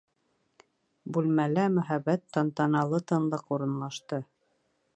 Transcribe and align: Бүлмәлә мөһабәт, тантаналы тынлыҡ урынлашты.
Бүлмәлә 1.17 1.65
мөһабәт, 1.75 2.23
тантаналы 2.37 3.01
тынлыҡ 3.13 3.55
урынлашты. 3.57 4.21